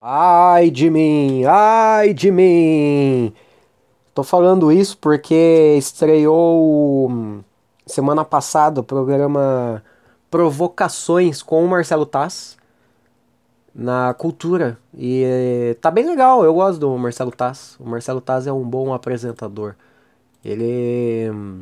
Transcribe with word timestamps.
Ai 0.00 0.70
de 0.70 0.88
mim, 0.90 1.44
ai 1.44 2.14
de 2.14 2.30
mim. 2.30 3.32
Tô 4.14 4.22
falando 4.24 4.72
isso 4.72 4.96
porque 4.98 5.76
estreou 5.78 7.10
hum, 7.10 7.42
semana 7.86 8.24
passada 8.24 8.80
o 8.80 8.84
programa 8.84 9.82
Provocações 10.30 11.42
com 11.42 11.64
o 11.64 11.68
Marcelo 11.68 12.06
Taz 12.06 12.56
na 13.74 14.14
Cultura. 14.14 14.78
E 14.94 15.22
eh, 15.24 15.74
tá 15.80 15.90
bem 15.90 16.06
legal, 16.06 16.44
eu 16.44 16.54
gosto 16.54 16.80
do 16.80 16.96
Marcelo 16.98 17.32
Taz. 17.32 17.76
O 17.80 17.88
Marcelo 17.88 18.20
Taz 18.20 18.46
é 18.46 18.52
um 18.52 18.64
bom 18.64 18.92
apresentador. 18.94 19.74
Ele 20.44 21.30
hum, 21.30 21.60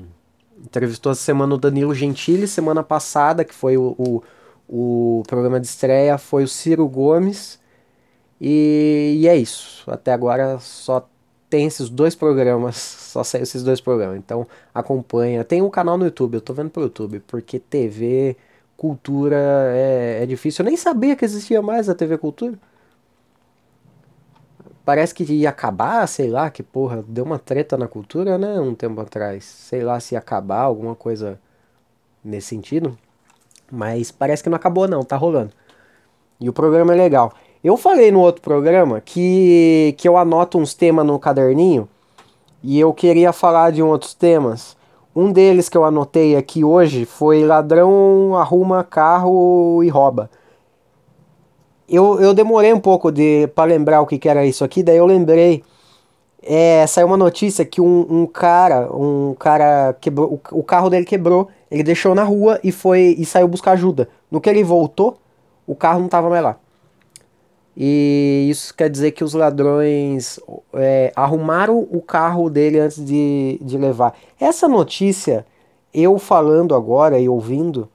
entrevistou 0.64 1.12
essa 1.12 1.23
semana 1.23 1.55
o 1.55 1.59
Danilo 1.59 1.95
Gentili, 1.95 2.46
semana 2.48 2.82
passada, 2.82 3.45
que 3.45 3.55
foi 3.55 3.77
o, 3.79 3.95
o, 3.98 4.23
o 4.68 5.23
programa 5.29 5.61
de 5.61 5.66
estreia, 5.66 6.18
foi 6.18 6.45
o 6.45 6.48
Ciro 6.48 6.87
Gomes. 6.89 7.59
E, 8.41 9.18
e 9.21 9.29
é 9.29 9.37
isso. 9.37 9.91
Até 9.91 10.12
agora 10.12 10.59
só 10.59 11.09
tem 11.48 11.66
esses 11.66 11.88
dois 11.88 12.15
programas, 12.15 12.77
só 13.12 13.24
saiu 13.24 13.43
esses 13.43 13.62
dois 13.62 13.80
programas. 13.80 14.19
Então 14.19 14.47
acompanha. 14.74 15.45
Tem 15.45 15.62
um 15.62 15.70
canal 15.70 15.97
no 15.98 16.05
YouTube, 16.05 16.34
eu 16.34 16.41
tô 16.41 16.52
vendo 16.52 16.70
pro 16.70 16.83
YouTube, 16.83 17.20
porque 17.20 17.59
TV, 17.59 18.37
cultura 18.77 19.37
é, 19.74 20.20
é 20.23 20.27
difícil. 20.27 20.65
Eu 20.65 20.69
nem 20.69 20.77
sabia 20.77 21.16
que 21.16 21.24
existia 21.24 21.62
mais 21.62 21.88
a 21.88 21.95
TV 21.95 22.19
Cultura. 22.19 22.59
Parece 24.84 25.12
que 25.15 25.24
ia 25.24 25.51
acabar, 25.51 26.07
sei 26.07 26.30
lá, 26.30 26.48
que 26.48 26.62
porra, 26.62 27.05
deu 27.09 27.24
uma 27.24 27.38
treta 27.41 27.77
na 27.77 27.88
cultura, 27.88 28.38
né, 28.38 28.60
um 28.60 28.74
tempo 28.74 29.01
atrás. 29.01 29.45
Sei 29.45 29.82
lá 29.82 29.98
se 29.98 30.15
ia 30.15 30.18
acabar, 30.21 30.60
alguma 30.60 30.95
coisa 30.95 31.41
nesse 32.24 32.48
sentido. 32.48 32.96
Mas 33.71 34.10
parece 34.12 34.43
que 34.43 34.48
não 34.51 34.57
acabou 34.57 34.88
não, 34.88 35.02
tá 35.05 35.16
rolando. 35.16 35.52
E 36.41 36.48
o 36.48 36.52
programa 36.52 36.93
é 36.95 36.96
legal. 36.96 37.32
Eu 37.66 37.77
falei 37.77 38.12
no 38.12 38.20
outro 38.20 38.41
programa 38.43 39.01
que, 39.01 39.93
que 39.98 40.09
eu 40.09 40.16
anoto 40.16 40.57
uns 40.57 40.73
temas 40.73 41.05
no 41.05 41.19
caderninho 41.19 41.88
e 42.63 42.79
eu 42.79 42.95
queria 42.95 43.32
falar 43.32 43.73
de 43.73 43.82
outros 43.82 44.15
temas. 44.15 44.77
Um 45.16 45.32
deles 45.32 45.68
que 45.68 45.77
eu 45.77 45.85
anotei 45.85 46.37
aqui 46.37 46.63
hoje 46.63 47.05
foi 47.05 47.45
ladrão 47.45 48.37
arruma 48.37 48.85
carro 48.85 49.82
e 49.82 49.88
rouba. 49.88 50.30
Eu, 51.88 52.21
eu 52.21 52.32
demorei 52.32 52.73
um 52.73 52.79
pouco 52.79 53.10
de 53.10 53.49
para 53.49 53.65
lembrar 53.65 54.01
o 54.01 54.07
que, 54.07 54.16
que 54.16 54.29
era 54.29 54.46
isso 54.46 54.62
aqui, 54.62 54.80
daí 54.80 54.99
eu 54.99 55.07
lembrei. 55.07 55.65
É, 56.40 56.87
saiu 56.87 57.09
uma 57.09 57.16
notícia 57.16 57.65
que 57.65 57.80
um, 57.80 58.07
um 58.09 58.27
cara, 58.29 58.88
um 58.95 59.35
cara 59.37 59.93
quebrou, 60.01 60.40
o, 60.52 60.59
o 60.60 60.62
carro 60.62 60.88
dele 60.88 61.05
quebrou, 61.05 61.49
ele 61.68 61.83
deixou 61.83 62.15
na 62.15 62.23
rua 62.23 62.60
e 62.62 62.71
foi 62.71 63.16
e 63.18 63.24
saiu 63.24 63.49
buscar 63.49 63.73
ajuda. 63.73 64.09
No 64.31 64.41
que 64.41 64.49
ele 64.49 64.62
voltou, 64.62 65.19
o 65.66 65.75
carro 65.75 65.99
não 65.99 66.06
estava 66.06 66.31
mais 66.31 66.44
lá. 66.44 66.60
E 67.77 68.49
isso 68.50 68.75
quer 68.75 68.88
dizer 68.88 69.10
que 69.10 69.22
os 69.22 69.34
ladrões 69.34 70.41
é, 70.72 71.12
arrumaram 71.15 71.87
o 71.91 72.00
carro 72.00 72.49
dele 72.49 72.78
antes 72.78 73.05
de, 73.05 73.59
de 73.60 73.77
levar. 73.77 74.16
Essa 74.41 74.66
notícia, 74.66 75.44
eu 75.93 76.19
falando 76.19 76.75
agora 76.75 77.19
e 77.19 77.28
ouvindo, 77.28 77.88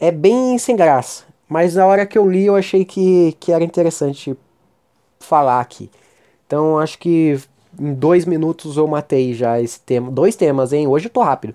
é 0.00 0.10
bem 0.10 0.58
sem 0.58 0.74
graça. 0.74 1.24
Mas 1.48 1.76
na 1.76 1.86
hora 1.86 2.06
que 2.06 2.18
eu 2.18 2.28
li, 2.28 2.46
eu 2.46 2.56
achei 2.56 2.84
que, 2.84 3.36
que 3.38 3.52
era 3.52 3.62
interessante 3.62 4.36
falar 5.20 5.60
aqui. 5.60 5.88
Então 6.46 6.78
acho 6.78 6.98
que 6.98 7.38
em 7.78 7.94
dois 7.94 8.24
minutos 8.24 8.76
eu 8.76 8.86
matei 8.88 9.32
já 9.32 9.60
esse 9.60 9.78
tema. 9.78 10.10
Dois 10.10 10.34
temas, 10.34 10.72
hein? 10.72 10.88
Hoje 10.88 11.06
eu 11.06 11.10
tô 11.10 11.22
rápido. 11.22 11.54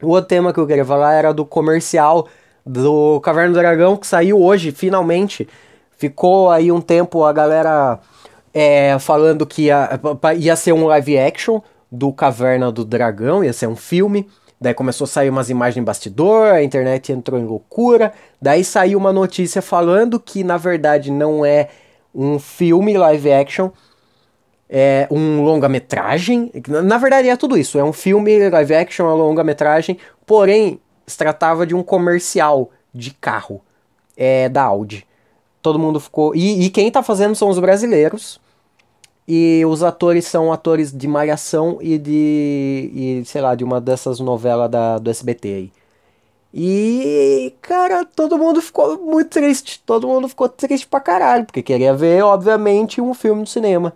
O 0.00 0.08
outro 0.08 0.28
tema 0.28 0.52
que 0.52 0.60
eu 0.60 0.66
queria 0.66 0.84
falar 0.84 1.12
era 1.14 1.34
do 1.34 1.44
comercial 1.44 2.28
do 2.64 3.20
Caverna 3.20 3.52
do 3.52 3.58
Dragão 3.58 3.96
que 3.96 4.06
saiu 4.06 4.40
hoje, 4.40 4.70
finalmente. 4.70 5.48
Ficou 6.00 6.50
aí 6.50 6.72
um 6.72 6.80
tempo 6.80 7.24
a 7.24 7.30
galera 7.30 8.00
é, 8.54 8.98
falando 8.98 9.44
que 9.44 9.64
ia, 9.64 10.00
ia 10.38 10.56
ser 10.56 10.72
um 10.72 10.86
live 10.86 11.18
action 11.18 11.60
do 11.92 12.10
Caverna 12.10 12.72
do 12.72 12.86
Dragão, 12.86 13.44
ia 13.44 13.52
ser 13.52 13.66
um 13.66 13.76
filme. 13.76 14.26
Daí 14.58 14.72
começou 14.72 15.04
a 15.04 15.08
sair 15.08 15.28
umas 15.28 15.50
imagens 15.50 15.76
em 15.76 15.84
bastidor, 15.84 16.54
a 16.54 16.62
internet 16.62 17.12
entrou 17.12 17.38
em 17.38 17.44
loucura. 17.44 18.14
Daí 18.40 18.64
saiu 18.64 18.98
uma 18.98 19.12
notícia 19.12 19.60
falando 19.60 20.18
que 20.18 20.42
na 20.42 20.56
verdade 20.56 21.10
não 21.10 21.44
é 21.44 21.68
um 22.14 22.38
filme 22.38 22.96
live 22.96 23.30
action, 23.30 23.68
é 24.70 25.06
um 25.10 25.42
longa-metragem. 25.44 26.50
Na 26.66 26.96
verdade 26.96 27.28
é 27.28 27.36
tudo 27.36 27.58
isso, 27.58 27.78
é 27.78 27.84
um 27.84 27.92
filme 27.92 28.48
live 28.48 28.74
action, 28.74 29.04
é 29.06 29.12
longa-metragem, 29.12 29.98
porém 30.24 30.80
se 31.06 31.18
tratava 31.18 31.66
de 31.66 31.74
um 31.74 31.82
comercial 31.82 32.70
de 32.94 33.10
carro 33.10 33.60
é, 34.16 34.48
da 34.48 34.62
Audi 34.62 35.06
todo 35.62 35.78
mundo 35.78 36.00
ficou. 36.00 36.34
E, 36.34 36.64
e, 36.64 36.70
quem 36.70 36.90
tá 36.90 37.02
fazendo 37.02 37.34
são 37.34 37.48
os 37.48 37.58
brasileiros. 37.58 38.40
E 39.28 39.64
os 39.66 39.82
atores 39.82 40.26
são 40.26 40.52
atores 40.52 40.92
de 40.92 41.06
Malhação 41.06 41.78
e 41.80 41.98
de. 41.98 42.90
E, 42.92 43.22
sei 43.26 43.40
lá, 43.40 43.54
de 43.54 43.62
uma 43.62 43.80
dessas 43.80 44.18
novelas 44.18 44.70
da, 44.70 44.98
do 44.98 45.10
SBT 45.10 45.48
aí. 45.48 45.72
E, 46.52 47.54
cara, 47.62 48.04
todo 48.04 48.38
mundo 48.38 48.60
ficou 48.60 48.98
muito 48.98 49.30
triste. 49.30 49.80
Todo 49.86 50.08
mundo 50.08 50.28
ficou 50.28 50.48
triste 50.48 50.86
pra 50.86 51.00
caralho. 51.00 51.46
Porque 51.46 51.62
queria 51.62 51.94
ver, 51.94 52.22
obviamente, 52.24 53.00
um 53.00 53.14
filme 53.14 53.40
no 53.42 53.46
cinema 53.46 53.92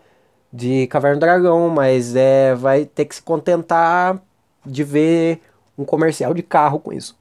de 0.52 0.86
Caverna 0.86 1.16
do 1.16 1.20
Dragão. 1.20 1.68
Mas 1.68 2.14
é, 2.14 2.54
vai 2.54 2.84
ter 2.84 3.06
que 3.06 3.16
se 3.16 3.22
contentar 3.22 4.20
de 4.64 4.84
ver 4.84 5.40
um 5.76 5.84
comercial 5.84 6.32
de 6.32 6.42
carro 6.42 6.78
com 6.78 6.92
isso. 6.92 7.16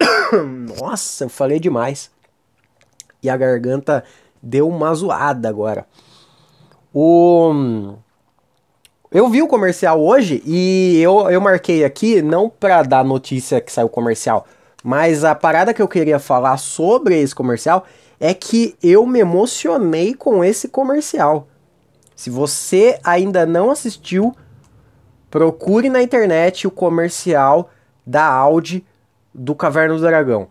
Nossa, 0.80 1.24
eu 1.24 1.28
falei 1.28 1.58
demais. 1.58 2.10
E 3.22 3.30
a 3.30 3.36
garganta 3.36 4.04
deu 4.42 4.68
uma 4.68 4.94
zoada 4.94 5.48
agora. 5.48 5.86
O... 6.92 7.94
Eu 9.10 9.28
vi 9.28 9.40
o 9.40 9.48
comercial 9.48 10.00
hoje 10.02 10.42
e 10.44 11.00
eu, 11.00 11.30
eu 11.30 11.40
marquei 11.40 11.84
aqui, 11.84 12.20
não 12.20 12.50
pra 12.50 12.82
dar 12.82 13.04
notícia 13.04 13.60
que 13.60 13.72
saiu 13.72 13.88
comercial, 13.88 14.46
mas 14.82 15.24
a 15.24 15.34
parada 15.34 15.72
que 15.72 15.80
eu 15.80 15.88
queria 15.88 16.18
falar 16.18 16.56
sobre 16.56 17.18
esse 17.20 17.34
comercial 17.34 17.84
é 18.18 18.34
que 18.34 18.76
eu 18.82 19.06
me 19.06 19.20
emocionei 19.20 20.14
com 20.14 20.44
esse 20.44 20.68
comercial. 20.68 21.48
Se 22.14 22.30
você 22.30 22.98
ainda 23.04 23.46
não 23.46 23.70
assistiu, 23.70 24.34
procure 25.30 25.88
na 25.88 26.02
internet 26.02 26.66
o 26.66 26.70
comercial 26.70 27.70
da 28.06 28.24
Audi 28.24 28.84
do 29.36 29.54
Caverna 29.54 29.94
do 29.94 30.00
Dragão. 30.00 30.48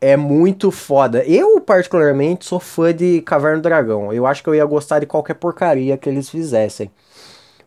É 0.00 0.16
muito 0.16 0.70
foda. 0.70 1.24
Eu, 1.24 1.60
particularmente, 1.60 2.44
sou 2.44 2.60
fã 2.60 2.94
de 2.94 3.22
Caverna 3.22 3.58
do 3.58 3.62
Dragão. 3.62 4.12
Eu 4.12 4.26
acho 4.26 4.42
que 4.42 4.48
eu 4.48 4.54
ia 4.54 4.64
gostar 4.64 4.98
de 4.98 5.06
qualquer 5.06 5.34
porcaria 5.34 5.96
que 5.96 6.08
eles 6.08 6.28
fizessem. 6.28 6.90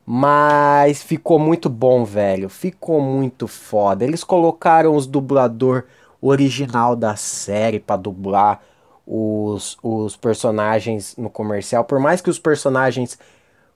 Mas 0.06 1.02
ficou 1.02 1.40
muito 1.40 1.70
bom, 1.70 2.04
velho. 2.04 2.50
Ficou 2.50 3.02
muito 3.02 3.48
foda. 3.48 4.04
Eles 4.04 4.24
colocaram 4.24 4.96
os 4.96 5.08
dublador 5.08 5.86
original 6.22 6.96
da 6.96 7.16
série 7.16 7.80
para 7.80 7.98
dublar 7.98 8.62
os, 9.06 9.78
os 9.82 10.16
personagens 10.16 11.16
no 11.18 11.30
comercial. 11.30 11.84
Por 11.84 12.00
mais 12.00 12.22
que 12.22 12.30
os 12.30 12.38
personagens 12.38 13.18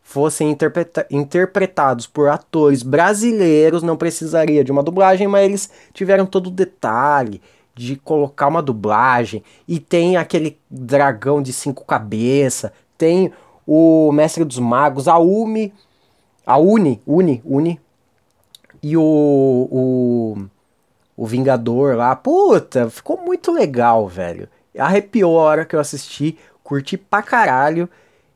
fossem 0.04 0.52
interpreta 0.52 1.08
interpretados 1.10 2.06
por 2.06 2.30
atores 2.30 2.84
brasileiros, 2.84 3.82
não 3.82 3.98
precisaria 3.98 4.64
de 4.64 4.72
uma 4.72 4.84
dublagem, 4.84 5.28
mas 5.28 5.46
eles 5.46 5.70
tiveram 5.94 6.26
todo 6.26 6.48
o 6.48 6.52
detalhe 6.52 7.42
de 7.74 7.96
colocar 7.96 8.48
uma 8.48 8.62
dublagem. 8.62 9.42
E 9.68 9.80
tem 9.80 10.18
aquele 10.18 10.60
dragão 10.70 11.42
de 11.42 11.52
cinco 11.52 11.86
cabeças, 11.86 12.70
tem 12.98 13.32
o 13.66 14.12
Mestre 14.12 14.44
dos 14.44 14.60
Magos, 14.60 15.08
a 15.08 15.18
Umi, 15.18 15.74
a 16.46 16.58
Uni, 16.58 17.02
Uni, 17.08 17.42
Uni, 17.46 17.80
e 18.84 18.98
o, 18.98 19.02
o, 19.02 20.38
o 21.16 21.26
Vingador 21.26 21.96
lá. 21.96 22.16
Puta, 22.16 22.90
ficou 22.90 23.18
muito 23.18 23.52
legal, 23.52 24.08
velho. 24.08 24.50
Arrepiou 24.78 25.40
a 25.40 25.44
hora 25.44 25.66
que 25.66 25.76
eu 25.76 25.80
assisti, 25.80 26.38
curti 26.62 26.98
pra 26.98 27.24
caralho. 27.24 27.90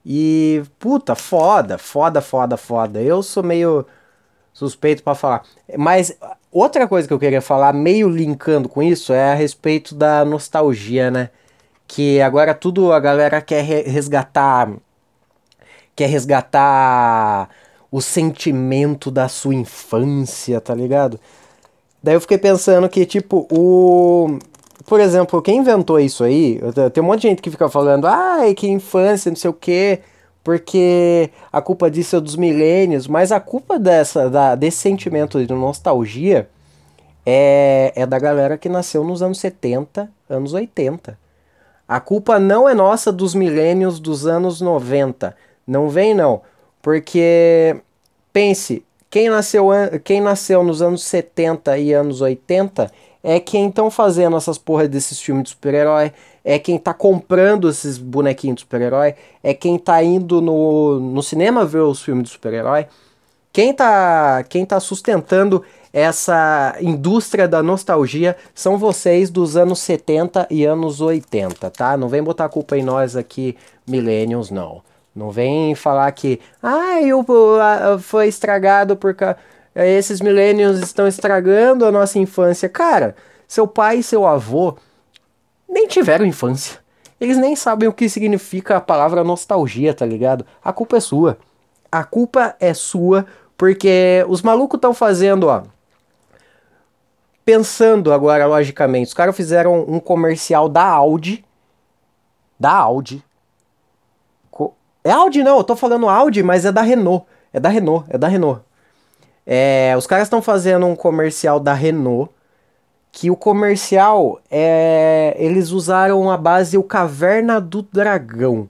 E, 0.09 0.63
puta, 0.79 1.15
foda, 1.15 1.77
foda, 1.77 2.21
foda, 2.21 2.55
foda. 2.55 3.01
Eu 3.01 3.21
sou 3.21 3.43
meio 3.43 3.85
suspeito 4.53 5.03
para 5.03 5.13
falar. 5.13 5.43
Mas 5.77 6.17
outra 6.49 6.87
coisa 6.87 7.05
que 7.05 7.13
eu 7.13 7.19
queria 7.19 7.41
falar, 7.41 7.73
meio 7.73 8.07
linkando 8.07 8.69
com 8.69 8.81
isso, 8.81 9.11
é 9.11 9.33
a 9.33 9.35
respeito 9.35 9.93
da 9.93 10.23
nostalgia, 10.23 11.11
né? 11.11 11.29
Que 11.85 12.21
agora 12.21 12.53
tudo 12.53 12.93
a 12.93 13.01
galera 13.01 13.41
quer 13.41 13.61
resgatar. 13.85 14.71
Quer 15.93 16.07
resgatar 16.07 17.49
o 17.91 17.99
sentimento 17.99 19.11
da 19.11 19.27
sua 19.27 19.55
infância, 19.55 20.61
tá 20.61 20.73
ligado? 20.73 21.19
Daí 22.01 22.15
eu 22.15 22.21
fiquei 22.21 22.37
pensando 22.37 22.87
que, 22.87 23.05
tipo, 23.05 23.45
o 23.51 24.39
por 24.85 24.99
exemplo, 24.99 25.41
quem 25.41 25.57
inventou 25.57 25.99
isso 25.99 26.23
aí, 26.23 26.59
tem 26.93 27.03
um 27.03 27.07
monte 27.07 27.21
de 27.21 27.27
gente 27.29 27.41
que 27.41 27.51
fica 27.51 27.69
falando, 27.69 28.05
ai, 28.05 28.53
que 28.53 28.67
infância, 28.67 29.29
não 29.29 29.35
sei 29.35 29.49
o 29.49 29.53
quê, 29.53 30.01
porque 30.43 31.29
a 31.51 31.61
culpa 31.61 31.91
disso 31.91 32.15
é 32.15 32.21
dos 32.21 32.35
milênios, 32.35 33.07
mas 33.07 33.31
a 33.31 33.39
culpa 33.39 33.77
dessa, 33.77 34.29
da, 34.29 34.55
desse 34.55 34.77
sentimento 34.77 35.45
de 35.45 35.53
nostalgia 35.53 36.47
é, 37.25 37.91
é 37.95 38.05
da 38.05 38.17
galera 38.17 38.57
que 38.57 38.69
nasceu 38.69 39.03
nos 39.03 39.21
anos 39.21 39.39
70, 39.39 40.09
anos 40.29 40.53
80. 40.53 41.19
A 41.85 41.99
culpa 41.99 42.39
não 42.39 42.67
é 42.67 42.73
nossa 42.73 43.11
dos 43.11 43.35
milênios 43.35 43.99
dos 43.99 44.25
anos 44.25 44.61
90. 44.61 45.35
Não 45.67 45.89
vem 45.89 46.13
não. 46.13 46.41
Porque 46.81 47.75
pense, 48.31 48.85
quem 49.09 49.29
nasceu, 49.29 49.67
quem 50.03 50.21
nasceu 50.21 50.63
nos 50.63 50.81
anos 50.81 51.03
70 51.03 51.77
e 51.77 51.91
anos 51.91 52.21
80 52.21 52.89
é 53.27 53.41
quem 53.41 53.67
estão 53.67 53.91
fazendo 53.91 54.37
essas 54.37 54.57
porra 54.57 54.87
desses 54.87 55.19
filmes 55.19 55.43
de 55.43 55.49
super-herói, 55.49 56.13
é 56.45 56.57
quem 56.57 56.79
tá 56.79 56.93
comprando 56.93 57.69
esses 57.69 57.97
bonequinhos 57.97 58.55
de 58.55 58.61
super-herói, 58.61 59.15
é 59.43 59.53
quem 59.53 59.77
tá 59.77 60.01
indo 60.01 60.39
no, 60.39 60.97
no 60.97 61.21
cinema 61.21 61.65
ver 61.65 61.81
os 61.81 62.01
filmes 62.01 62.23
de 62.23 62.29
super-herói. 62.29 62.87
Quem 63.51 63.73
tá, 63.73 64.45
quem 64.47 64.65
tá 64.65 64.79
sustentando 64.79 65.61
essa 65.91 66.77
indústria 66.79 67.49
da 67.49 67.61
nostalgia 67.61 68.37
são 68.55 68.77
vocês 68.77 69.29
dos 69.29 69.57
anos 69.57 69.79
70 69.79 70.47
e 70.49 70.63
anos 70.63 71.01
80, 71.01 71.69
tá? 71.69 71.97
Não 71.97 72.07
vem 72.07 72.23
botar 72.23 72.45
a 72.45 72.49
culpa 72.49 72.77
em 72.77 72.83
nós 72.83 73.17
aqui, 73.17 73.57
millennials, 73.85 74.49
não. 74.49 74.81
Não 75.13 75.31
vem 75.31 75.75
falar 75.75 76.09
que, 76.13 76.39
ah, 76.63 77.01
eu, 77.01 77.25
foi 77.99 78.29
estragado 78.29 78.95
porque 78.95 79.25
esses 79.85 80.21
millennials 80.21 80.79
estão 80.79 81.07
estragando 81.07 81.85
a 81.85 81.91
nossa 81.91 82.17
infância. 82.17 82.67
Cara, 82.69 83.15
seu 83.47 83.67
pai 83.67 83.97
e 83.97 84.03
seu 84.03 84.25
avô 84.25 84.77
nem 85.67 85.87
tiveram 85.87 86.25
infância. 86.25 86.79
Eles 87.19 87.37
nem 87.37 87.55
sabem 87.55 87.89
o 87.89 87.93
que 87.93 88.09
significa 88.09 88.77
a 88.77 88.81
palavra 88.81 89.23
nostalgia, 89.23 89.93
tá 89.93 90.05
ligado? 90.05 90.45
A 90.63 90.71
culpa 90.71 90.97
é 90.97 90.99
sua. 90.99 91.37
A 91.91 92.03
culpa 92.03 92.55
é 92.59 92.73
sua 92.73 93.25
porque 93.57 94.25
os 94.27 94.41
malucos 94.41 94.77
estão 94.77 94.93
fazendo, 94.93 95.47
ó. 95.47 95.63
Pensando 97.43 98.13
agora, 98.13 98.45
logicamente, 98.45 99.07
os 99.07 99.13
caras 99.13 99.35
fizeram 99.35 99.85
um 99.87 99.99
comercial 99.99 100.69
da 100.69 100.83
Audi. 100.83 101.43
Da 102.59 102.71
Audi 102.71 103.23
é 105.07 105.11
Audi 105.11 105.41
não, 105.41 105.57
eu 105.57 105.63
tô 105.63 105.73
falando 105.73 106.09
Audi, 106.09 106.43
mas 106.43 106.65
é 106.65 106.71
da 106.71 106.81
Renault. 106.81 107.25
É 107.53 107.61
da 107.61 107.69
Renault, 107.69 108.05
é 108.09 108.17
da 108.17 108.27
Renault. 108.27 108.61
É, 109.47 109.95
os 109.97 110.05
caras 110.05 110.25
estão 110.25 110.41
fazendo 110.41 110.85
um 110.85 110.95
comercial 110.95 111.59
da 111.59 111.73
Renault, 111.73 112.29
que 113.11 113.31
o 113.31 113.35
comercial 113.35 114.41
é, 114.51 115.33
eles 115.39 115.71
usaram 115.71 116.29
a 116.29 116.35
base 116.35 116.77
o 116.77 116.83
Caverna 116.83 117.61
do 117.61 117.81
Dragão. 117.81 118.69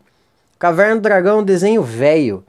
Caverna 0.60 0.98
do 0.98 1.02
Dragão 1.02 1.40
é 1.40 1.42
um 1.42 1.46
desenho 1.46 1.82
velho. 1.82 2.44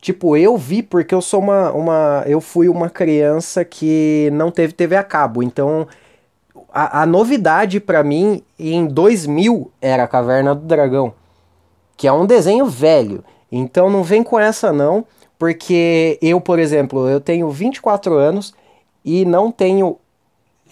Tipo, 0.00 0.36
eu 0.36 0.56
vi 0.56 0.82
porque 0.82 1.14
eu 1.14 1.20
sou 1.20 1.40
uma, 1.40 1.72
uma. 1.72 2.22
Eu 2.26 2.40
fui 2.40 2.68
uma 2.68 2.88
criança 2.88 3.64
que 3.64 4.30
não 4.32 4.50
teve 4.50 4.72
TV 4.72 4.96
a 4.96 5.02
cabo. 5.02 5.42
Então, 5.42 5.88
a, 6.72 7.02
a 7.02 7.06
novidade 7.06 7.80
para 7.80 8.04
mim 8.04 8.42
em 8.58 8.86
2000 8.86 9.72
era 9.80 10.04
a 10.04 10.08
Caverna 10.08 10.54
do 10.54 10.62
Dragão 10.62 11.14
que 11.96 12.06
é 12.06 12.12
um 12.12 12.26
desenho 12.26 12.66
velho. 12.66 13.24
Então 13.50 13.88
não 13.88 14.02
vem 14.02 14.22
com 14.22 14.38
essa 14.38 14.72
não, 14.72 15.04
porque 15.44 16.18
eu, 16.22 16.40
por 16.40 16.58
exemplo, 16.58 17.06
eu 17.06 17.20
tenho 17.20 17.50
24 17.50 18.14
anos 18.14 18.54
e 19.04 19.26
não 19.26 19.52
tenho 19.52 19.98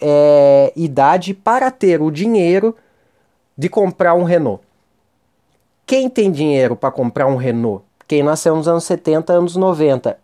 é, 0.00 0.72
idade 0.74 1.34
para 1.34 1.70
ter 1.70 2.00
o 2.00 2.10
dinheiro 2.10 2.74
de 3.54 3.68
comprar 3.68 4.14
um 4.14 4.24
Renault. 4.24 4.62
Quem 5.84 6.08
tem 6.08 6.32
dinheiro 6.32 6.74
para 6.74 6.90
comprar 6.90 7.26
um 7.26 7.36
Renault? 7.36 7.84
Quem 8.08 8.22
nasceu 8.22 8.56
nos 8.56 8.66
anos 8.66 8.84
70, 8.84 9.34
anos 9.34 9.56
90. 9.56 10.18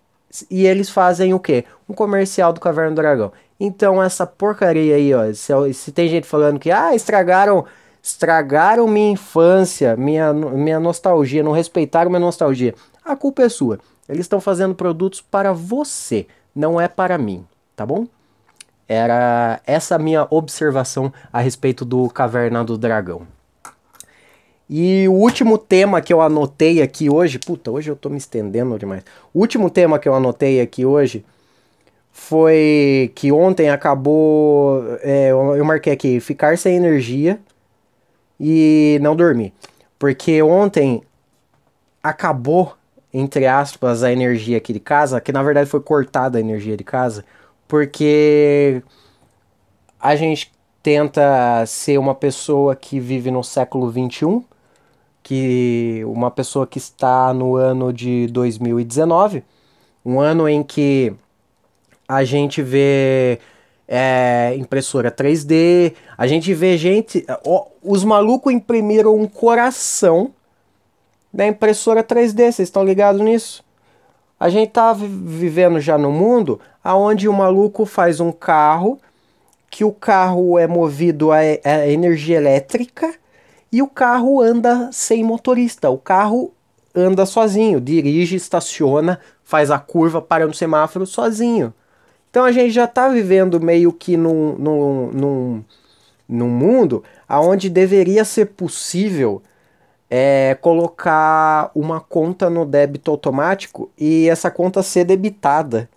E 0.51 0.65
eles 0.65 0.89
fazem 0.89 1.35
o 1.35 1.39
quê? 1.39 1.67
Um 1.87 1.93
comercial 1.93 2.51
do 2.51 2.59
Caverna 2.59 2.93
do 2.93 3.03
Dragão. 3.03 3.33
Então 3.61 4.03
essa 4.03 4.27
porcaria 4.27 4.97
aí, 4.97 5.13
ó, 5.13 5.31
se, 5.35 5.75
se 5.75 5.93
tem 5.93 6.09
gente 6.09 6.27
falando 6.27 6.59
que 6.59 6.71
ah, 6.71 6.95
estragaram 6.95 7.67
estragaram 8.03 8.89
minha 8.89 9.11
infância, 9.11 9.95
minha, 9.95 10.33
minha 10.33 10.81
nostalgia, 10.81 11.43
não 11.43 11.53
respeitaram 11.53 12.09
minha 12.09 12.19
nostalgia. 12.19 12.75
A 13.05 13.15
culpa 13.15 13.43
é 13.43 13.51
sua. 13.51 13.79
Eles 14.09 14.23
estão 14.23 14.41
fazendo 14.41 14.75
produtos 14.75 15.21
para 15.21 15.53
você, 15.53 16.27
não 16.55 16.81
é 16.81 16.89
para 16.89 17.19
mim, 17.19 17.45
tá 17.77 17.85
bom? 17.85 18.07
Era 18.89 19.61
essa 19.67 19.99
minha 19.99 20.27
observação 20.31 21.13
a 21.33 21.41
respeito 21.41 21.85
do 21.85 22.09
Caverna 22.09 22.65
do 22.65 22.79
Dragão. 22.79 23.27
E 24.71 25.09
o 25.09 25.13
último 25.13 25.57
tema 25.57 26.01
que 26.01 26.13
eu 26.13 26.21
anotei 26.21 26.83
aqui 26.83 27.09
hoje, 27.09 27.39
puta, 27.39 27.71
hoje 27.71 27.91
eu 27.91 27.97
tô 27.97 28.11
me 28.11 28.19
estendendo 28.19 28.79
demais. 28.79 29.03
O 29.33 29.41
último 29.41 29.71
tema 29.71 29.99
que 29.99 30.09
eu 30.09 30.15
anotei 30.15 30.61
aqui 30.61 30.85
hoje 30.85 31.25
foi 32.13 33.11
que 33.15 33.33
ontem 33.33 33.71
acabou, 33.71 34.83
é, 35.01 35.31
eu 35.31 35.65
marquei 35.65 35.93
aqui, 35.93 36.21
ficar 36.21 36.59
sem 36.59 36.77
energia 36.77 37.41
e 38.39 38.99
não 39.01 39.17
dormi. 39.17 39.55
Porque 39.99 40.43
ontem 40.43 41.03
acabou, 42.03 42.75
entre 43.13 43.47
aspas, 43.47 44.03
a 44.03 44.13
energia 44.13 44.59
aqui 44.59 44.73
de 44.73 44.81
casa, 44.81 45.21
que 45.21 45.33
na 45.33 45.43
verdade 45.43 45.69
foi 45.69 45.81
cortada 45.81 46.39
a 46.39 46.41
energia 46.41 46.77
de 46.77 46.85
casa, 46.85 47.25
porque 47.67 48.83
a 50.01 50.15
gente 50.17 50.53
tenta 50.83 51.65
ser 51.67 51.99
uma 51.99 52.15
pessoa 52.15 52.77
que 52.77 53.01
vive 53.01 53.31
no 53.31 53.43
século 53.43 53.91
21, 53.91 54.45
que 55.23 56.03
uma 56.07 56.31
pessoa 56.31 56.67
que 56.67 56.79
está 56.79 57.33
no 57.35 57.57
ano 57.57 57.93
de 57.93 58.27
2019, 58.29 59.45
um 60.05 60.21
ano 60.21 60.49
em 60.49 60.63
que 60.63 61.13
a 62.09 62.25
gente 62.25 62.63
vê 62.63 63.39
é, 63.87 64.55
impressora 64.57 65.11
3D. 65.11 65.95
A 66.17 66.27
gente 66.27 66.53
vê 66.55 66.77
gente. 66.77 67.27
Ó, 67.45 67.67
os 67.83 68.05
malucos 68.05 68.53
imprimiram 68.53 69.15
um 69.15 69.27
coração 69.27 70.33
da 71.33 71.47
impressora 71.47 72.03
3D. 72.03 72.53
Vocês 72.53 72.61
estão 72.61 72.85
ligados 72.85 73.21
nisso? 73.21 73.65
A 74.39 74.49
gente 74.49 74.71
tá 74.71 74.93
vivendo 74.93 75.81
já 75.81 75.99
no 75.99 76.13
mundo 76.13 76.61
aonde 76.83 77.29
o 77.29 77.33
maluco 77.33 77.85
faz 77.85 78.21
um 78.21 78.31
carro 78.31 78.99
que 79.71 79.85
o 79.85 79.93
carro 79.93 80.59
é 80.59 80.67
movido 80.67 81.31
a, 81.33 81.39
a 81.39 81.89
energia 81.89 82.37
elétrica 82.37 83.15
e 83.71 83.83
o 83.83 83.87
carro 83.87 84.41
anda 84.41 84.91
sem 84.93 85.23
motorista. 85.23 85.91
O 85.91 85.99
carro 85.99 86.53
anda 86.95 87.27
sozinho, 87.27 87.81
dirige, 87.81 88.37
estaciona, 88.37 89.21
faz 89.45 89.71
a 89.71 89.79
curva, 89.79 90.23
para 90.23 90.47
no 90.47 90.55
semáforo 90.55 91.07
sozinho. 91.07 91.73
Então 92.31 92.45
a 92.45 92.53
gente 92.53 92.71
já 92.71 92.85
está 92.85 93.09
vivendo 93.09 93.61
meio 93.61 93.93
que 93.93 94.17
num, 94.17 94.55
num, 94.59 95.11
num, 95.13 95.65
num 96.29 96.49
mundo 96.49 97.03
onde 97.29 97.69
deveria 97.69 98.25
ser 98.25 98.47
possível 98.47 99.43
é, 100.11 100.57
colocar 100.61 101.71
uma 101.75 102.01
conta 102.01 102.49
no 102.49 102.65
débito 102.65 103.11
automático 103.11 103.91
e 103.99 104.29
essa 104.29 104.51
conta 104.51 104.83
ser 104.83 105.05
debitada. 105.05 105.89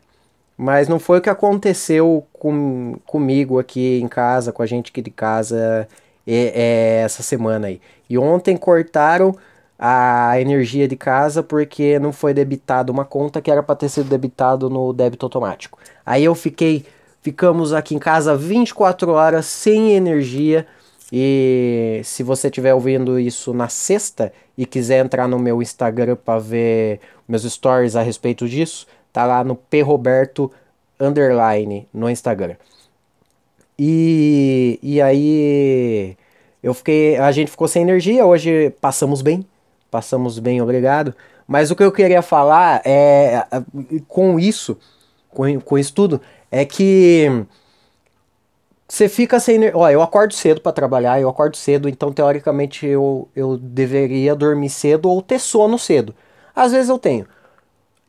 Mas 0.57 0.87
não 0.87 0.99
foi 0.99 1.19
o 1.19 1.21
que 1.21 1.29
aconteceu 1.29 2.25
com, 2.33 2.95
comigo 3.05 3.57
aqui 3.57 3.99
em 3.99 4.07
casa, 4.07 4.51
com 4.51 4.61
a 4.61 4.65
gente 4.65 4.91
aqui 4.91 5.01
de 5.01 5.09
casa 5.09 5.87
é, 6.27 7.01
essa 7.03 7.23
semana 7.23 7.67
aí. 7.67 7.81
E 8.09 8.17
ontem 8.17 8.55
cortaram 8.57 9.35
a 9.79 10.39
energia 10.39 10.87
de 10.87 10.95
casa 10.95 11.41
porque 11.41 11.97
não 11.97 12.13
foi 12.13 12.33
debitado 12.35 12.91
uma 12.91 13.03
conta 13.03 13.41
que 13.41 13.49
era 13.49 13.63
para 13.63 13.75
ter 13.75 13.89
sido 13.89 14.07
debitado 14.07 14.69
no 14.69 14.93
débito 14.93 15.25
automático. 15.25 15.79
Aí 16.05 16.23
eu 16.23 16.35
fiquei, 16.35 16.85
ficamos 17.21 17.73
aqui 17.73 17.95
em 17.95 17.99
casa 17.99 18.37
24 18.37 19.11
horas 19.11 19.47
sem 19.47 19.93
energia. 19.93 20.67
E 21.11 22.01
se 22.05 22.23
você 22.23 22.47
estiver 22.47 22.73
ouvindo 22.73 23.19
isso 23.19 23.53
na 23.53 23.67
sexta 23.67 24.31
e 24.57 24.65
quiser 24.65 25.03
entrar 25.03 25.27
no 25.27 25.37
meu 25.37 25.61
Instagram 25.61 26.15
para 26.15 26.39
ver 26.39 27.01
meus 27.27 27.43
stories 27.43 27.95
a 27.95 28.01
respeito 28.01 28.47
disso, 28.47 28.87
tá 29.11 29.25
lá 29.25 29.43
no 29.43 29.59
Roberto 29.83 30.49
underline 30.99 31.87
no 31.93 32.09
Instagram. 32.09 32.55
E, 33.77 34.79
e 34.81 35.01
aí 35.01 36.15
eu 36.61 36.73
fiquei, 36.73 37.17
a 37.17 37.31
gente 37.31 37.51
ficou 37.51 37.67
sem 37.67 37.81
energia, 37.81 38.25
hoje 38.25 38.69
passamos 38.79 39.21
bem, 39.21 39.45
passamos 39.89 40.39
bem, 40.39 40.61
obrigado. 40.61 41.13
Mas 41.47 41.71
o 41.71 41.75
que 41.75 41.83
eu 41.83 41.91
queria 41.91 42.21
falar 42.21 42.81
é 42.85 43.45
com 44.07 44.39
isso, 44.39 44.77
com, 45.29 45.59
com 45.59 45.77
isso 45.77 45.93
tudo, 45.93 46.21
é 46.49 46.63
que 46.63 47.45
você 48.91 49.07
fica 49.07 49.39
sem. 49.39 49.73
Ó, 49.73 49.89
eu 49.89 50.01
acordo 50.01 50.33
cedo 50.33 50.59
para 50.59 50.73
trabalhar, 50.73 51.21
eu 51.21 51.29
acordo 51.29 51.55
cedo, 51.55 51.87
então 51.87 52.11
teoricamente 52.11 52.85
eu, 52.85 53.29
eu 53.33 53.57
deveria 53.57 54.35
dormir 54.35 54.69
cedo 54.69 55.09
ou 55.09 55.21
ter 55.21 55.39
sono 55.39 55.79
cedo. 55.79 56.13
Às 56.53 56.73
vezes 56.73 56.89
eu 56.89 56.99
tenho. 56.99 57.25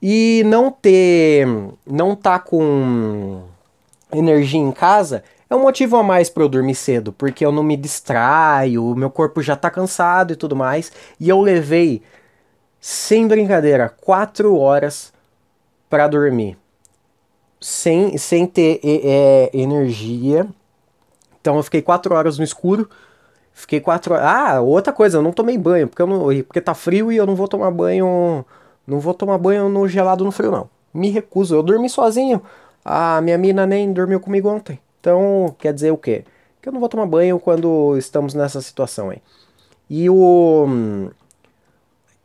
E 0.03 0.43
não 0.47 0.73
ter. 0.73 1.47
Não 1.87 2.17
tá 2.17 2.39
com 2.39 3.45
energia 4.13 4.61
em 4.61 4.73
casa 4.73 5.23
é 5.49 5.55
um 5.55 5.61
motivo 5.63 5.97
a 5.99 6.03
mais 6.03 6.31
para 6.31 6.43
eu 6.43 6.49
dormir 6.49 6.75
cedo, 6.75 7.13
porque 7.13 7.45
eu 7.45 7.53
não 7.53 7.63
me 7.63 7.77
distraio, 7.77 8.95
meu 8.97 9.11
corpo 9.11 9.43
já 9.43 9.55
tá 9.55 9.71
cansado 9.71 10.33
e 10.33 10.37
tudo 10.37 10.57
mais. 10.57 10.91
E 11.21 11.29
eu 11.29 11.41
levei, 11.43 12.03
sem 12.81 13.29
brincadeira, 13.29 13.91
quatro 13.91 14.57
horas 14.57 15.13
para 15.91 16.09
dormir. 16.09 16.57
sem, 17.61 18.17
sem 18.19 18.47
ter 18.47 18.81
é, 18.83 19.51
energia. 19.53 20.47
Então 21.43 21.57
eu 21.57 21.63
fiquei 21.63 21.83
quatro 21.83 22.15
horas 22.15 22.39
no 22.39 22.45
escuro. 22.45 22.89
Fiquei 23.53 23.81
quatro 23.81 24.15
horas. 24.15 24.25
Ah, 24.27 24.61
outra 24.61 24.93
coisa, 24.93 25.19
eu 25.19 25.23
não 25.23 25.33
tomei 25.33 25.59
banho, 25.59 25.89
porque, 25.89 26.01
eu 26.01 26.07
não, 26.07 26.25
porque 26.45 26.61
tá 26.61 26.73
frio 26.73 27.13
e 27.13 27.17
eu 27.17 27.27
não 27.27 27.35
vou 27.35 27.49
tomar 27.49 27.71
banho. 27.71 28.47
Não 28.87 29.01
vou 29.01 29.13
tomar 29.13 29.37
banho 29.39 29.69
no 29.69 29.87
gelado 29.87 30.25
no 30.25 30.33
frio, 30.33 30.51
não. 30.51 30.71
Me 30.95 31.11
recuso. 31.11 31.55
Eu 31.55 31.63
dormi 31.63 31.91
sozinho. 31.91 32.41
A 32.85 33.21
minha 33.21 33.37
mina 33.37 33.67
nem 33.67 33.93
dormiu 33.93 34.21
comigo 34.21 34.49
ontem. 34.49 34.79
Então, 35.01 35.55
quer 35.59 35.75
dizer 35.75 35.91
o 35.91 35.97
quê? 35.97 36.25
Que 36.61 36.69
eu 36.69 36.73
não 36.73 36.81
vou 36.81 36.89
tomar 36.89 37.07
banho 37.07 37.39
quando 37.41 37.97
estamos 37.99 38.35
nessa 38.35 38.61
situação 38.61 39.11
aí. 39.11 39.21
E 39.91 40.09
o. 40.09 41.11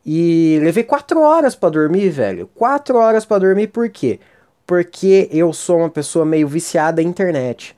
E 0.06 0.58
levei 0.62 0.84
quatro 0.84 1.20
horas 1.20 1.54
para 1.54 1.70
dormir, 1.70 2.08
velho. 2.08 2.48
Quatro 2.54 2.98
horas 2.98 3.26
para 3.26 3.40
dormir, 3.40 3.66
por 3.66 3.88
quê? 3.90 4.20
Porque 4.66 5.28
eu 5.32 5.52
sou 5.52 5.78
uma 5.78 5.90
pessoa 5.90 6.24
meio 6.24 6.48
viciada 6.48 7.02
em 7.02 7.06
internet. 7.06 7.76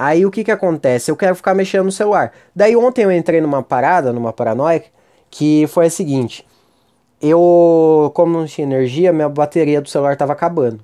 Aí 0.00 0.24
o 0.24 0.30
que 0.30 0.44
que 0.44 0.52
acontece? 0.52 1.10
Eu 1.10 1.16
quero 1.16 1.34
ficar 1.34 1.56
mexendo 1.56 1.86
no 1.86 1.90
celular. 1.90 2.32
Daí 2.54 2.76
ontem 2.76 3.02
eu 3.02 3.10
entrei 3.10 3.40
numa 3.40 3.64
parada, 3.64 4.12
numa 4.12 4.32
paranoia, 4.32 4.84
que 5.28 5.66
foi 5.66 5.86
a 5.86 5.90
seguinte. 5.90 6.46
Eu, 7.20 8.12
como 8.14 8.38
não 8.38 8.46
tinha 8.46 8.64
energia, 8.64 9.12
minha 9.12 9.28
bateria 9.28 9.80
do 9.80 9.88
celular 9.88 10.12
estava 10.12 10.32
acabando. 10.32 10.78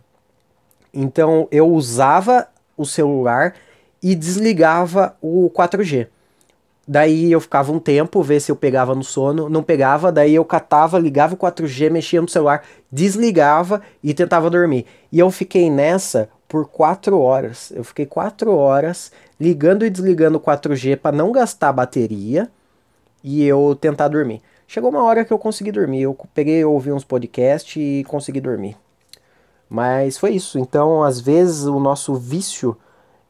Então 0.92 1.46
eu 1.52 1.68
usava 1.68 2.48
o 2.76 2.84
celular 2.84 3.54
e 4.02 4.16
desligava 4.16 5.16
o 5.22 5.48
4G. 5.48 6.08
Daí 6.86 7.30
eu 7.30 7.40
ficava 7.40 7.70
um 7.70 7.78
tempo, 7.78 8.20
ver 8.20 8.40
se 8.40 8.50
eu 8.50 8.56
pegava 8.56 8.96
no 8.96 9.04
sono, 9.04 9.48
não 9.48 9.62
pegava, 9.62 10.10
daí 10.10 10.34
eu 10.34 10.44
catava, 10.44 10.98
ligava 10.98 11.34
o 11.34 11.38
4G, 11.38 11.88
mexia 11.88 12.20
no 12.20 12.28
celular, 12.28 12.64
desligava 12.90 13.80
e 14.02 14.12
tentava 14.12 14.50
dormir. 14.50 14.86
E 15.12 15.20
eu 15.20 15.30
fiquei 15.30 15.70
nessa 15.70 16.28
por 16.54 16.68
quatro 16.68 17.18
horas. 17.18 17.72
Eu 17.74 17.82
fiquei 17.82 18.06
quatro 18.06 18.54
horas 18.56 19.10
ligando 19.40 19.84
e 19.84 19.90
desligando 19.90 20.38
o 20.38 20.40
4G 20.40 20.96
para 20.96 21.16
não 21.16 21.32
gastar 21.32 21.72
bateria 21.72 22.48
e 23.24 23.44
eu 23.44 23.76
tentar 23.80 24.06
dormir. 24.06 24.40
Chegou 24.64 24.88
uma 24.88 25.02
hora 25.02 25.24
que 25.24 25.32
eu 25.32 25.38
consegui 25.38 25.72
dormir. 25.72 26.02
Eu 26.02 26.16
peguei, 26.32 26.64
ouvi 26.64 26.92
uns 26.92 27.02
podcasts 27.02 27.74
e 27.76 28.04
consegui 28.04 28.40
dormir. 28.40 28.76
Mas 29.68 30.16
foi 30.16 30.30
isso. 30.30 30.56
Então, 30.56 31.02
às 31.02 31.18
vezes, 31.18 31.64
o 31.64 31.80
nosso 31.80 32.14
vício 32.14 32.76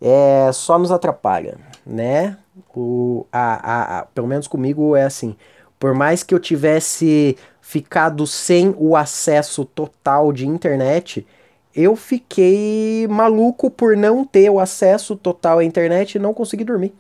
é, 0.03 0.51
só 0.53 0.79
nos 0.79 0.93
atrapalha, 0.93 1.57
né? 1.87 2.37
O, 2.77 3.25
a, 3.33 3.55
a, 3.55 3.99
a, 4.01 4.05
pelo 4.05 4.27
menos 4.27 4.47
comigo 4.47 4.95
é 4.95 5.05
assim. 5.05 5.35
Por 5.81 5.95
mais 5.95 6.23
que 6.23 6.35
eu 6.35 6.39
tivesse 6.39 7.39
ficado 7.63 8.27
sem 8.27 8.75
o 8.77 8.95
acesso 8.95 9.65
total 9.65 10.31
de 10.31 10.47
internet, 10.47 11.27
eu 11.75 11.97
fiquei 11.97 13.07
maluco 13.09 13.71
por 13.71 13.97
não 13.97 14.25
ter 14.25 14.49
o 14.51 14.61
acesso 14.61 15.17
total 15.17 15.59
à 15.59 15.65
internet 15.65 16.15
e 16.15 16.19
não 16.19 16.33
conseguir 16.33 16.65
dormir. 16.65 16.95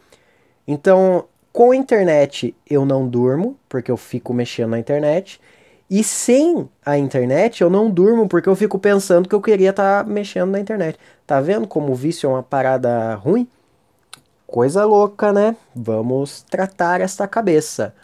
Então, 0.66 1.26
com 1.52 1.70
a 1.70 1.76
internet 1.76 2.54
eu 2.68 2.84
não 2.84 3.06
durmo, 3.06 3.56
porque 3.68 3.90
eu 3.90 3.96
fico 3.96 4.34
mexendo 4.34 4.70
na 4.70 4.78
internet. 4.78 5.40
E 5.88 6.02
sem 6.02 6.68
a 6.84 6.98
internet 6.98 7.62
eu 7.62 7.70
não 7.70 7.90
durmo 7.90 8.26
porque 8.26 8.48
eu 8.48 8.56
fico 8.56 8.78
pensando 8.78 9.28
que 9.28 9.34
eu 9.34 9.40
queria 9.40 9.70
estar 9.70 10.04
tá 10.04 10.10
mexendo 10.10 10.50
na 10.50 10.58
internet. 10.58 10.98
Tá 11.26 11.40
vendo 11.40 11.68
como 11.68 11.92
o 11.92 11.94
vício 11.94 12.28
é 12.28 12.32
uma 12.32 12.42
parada 12.42 13.14
ruim? 13.14 13.46
Coisa 14.46 14.84
louca, 14.84 15.32
né? 15.32 15.56
Vamos 15.74 16.42
tratar 16.42 17.00
esta 17.00 17.28
cabeça. 17.28 17.94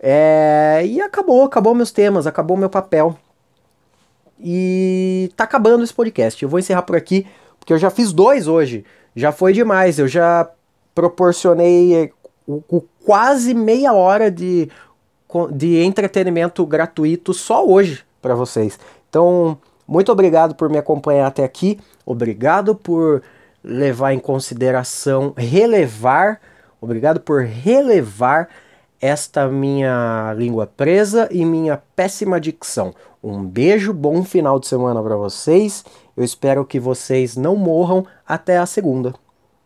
É... 0.00 0.82
E 0.84 1.00
acabou, 1.00 1.44
acabou 1.44 1.74
meus 1.74 1.92
temas, 1.92 2.26
acabou 2.26 2.56
meu 2.56 2.70
papel. 2.70 3.16
E 4.40 5.30
tá 5.36 5.44
acabando 5.44 5.84
esse 5.84 5.94
podcast. 5.94 6.42
Eu 6.42 6.48
vou 6.48 6.58
encerrar 6.58 6.82
por 6.82 6.96
aqui, 6.96 7.26
porque 7.58 7.72
eu 7.72 7.78
já 7.78 7.90
fiz 7.90 8.12
dois 8.12 8.46
hoje. 8.46 8.84
Já 9.14 9.32
foi 9.32 9.52
demais. 9.52 9.98
Eu 9.98 10.08
já 10.08 10.48
proporcionei 10.94 12.12
o 12.46 12.80
quase 13.04 13.54
meia 13.54 13.92
hora 13.92 14.30
de 14.30 14.68
de 15.52 15.82
entretenimento 15.82 16.64
gratuito 16.64 17.34
só 17.34 17.66
hoje 17.66 18.04
para 18.22 18.34
vocês. 18.34 18.78
Então, 19.08 19.58
muito 19.86 20.10
obrigado 20.10 20.54
por 20.54 20.70
me 20.70 20.78
acompanhar 20.78 21.26
até 21.26 21.44
aqui. 21.44 21.78
Obrigado 22.04 22.74
por 22.74 23.22
levar 23.62 24.12
em 24.12 24.18
consideração, 24.18 25.34
relevar, 25.36 26.40
obrigado 26.80 27.18
por 27.18 27.42
relevar 27.42 28.48
esta 29.00 29.48
minha 29.48 30.32
língua 30.36 30.66
presa 30.68 31.28
e 31.32 31.44
minha 31.44 31.82
péssima 31.96 32.40
dicção. 32.40 32.94
Um 33.28 33.44
beijo, 33.44 33.92
bom 33.92 34.22
final 34.22 34.60
de 34.60 34.68
semana 34.68 35.02
para 35.02 35.16
vocês. 35.16 35.84
Eu 36.16 36.22
espero 36.22 36.64
que 36.64 36.78
vocês 36.78 37.36
não 37.36 37.56
morram 37.56 38.06
até 38.24 38.56
a 38.56 38.64
segunda. 38.64 39.14